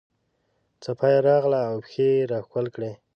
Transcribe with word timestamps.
څپه 0.83 1.05
یې 1.13 1.19
راغله 1.27 1.59
او 1.69 1.77
پښې 1.83 2.07
یې 2.15 2.27
راښکل 2.31 2.65
کړې. 2.75 2.91